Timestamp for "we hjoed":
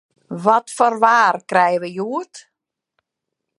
1.81-2.33